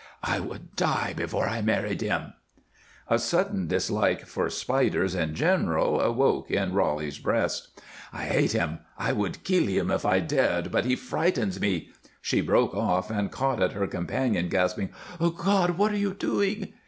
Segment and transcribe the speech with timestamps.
[0.23, 2.33] "I would die before I married him."
[3.07, 7.79] A sudden dislike for spiders in general awoke in Roly's breast.
[8.11, 8.79] "I hate him.
[8.97, 11.91] I would kill him if I dared, but he frightens me"
[12.23, 15.77] She broke off and caught at her companion, gasping: "God!
[15.77, 16.73] What are you doing?"